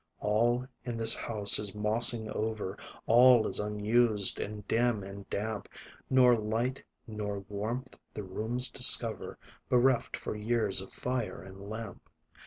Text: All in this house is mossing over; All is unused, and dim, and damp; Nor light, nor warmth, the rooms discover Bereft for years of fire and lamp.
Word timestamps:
All 0.19 0.65
in 0.83 0.97
this 0.97 1.13
house 1.13 1.59
is 1.59 1.75
mossing 1.75 2.27
over; 2.31 2.75
All 3.05 3.47
is 3.47 3.59
unused, 3.59 4.39
and 4.39 4.67
dim, 4.67 5.03
and 5.03 5.29
damp; 5.29 5.69
Nor 6.09 6.35
light, 6.39 6.83
nor 7.05 7.41
warmth, 7.41 7.99
the 8.15 8.23
rooms 8.23 8.67
discover 8.67 9.37
Bereft 9.69 10.17
for 10.17 10.35
years 10.35 10.81
of 10.81 10.91
fire 10.91 11.43
and 11.43 11.69
lamp. 11.69 12.09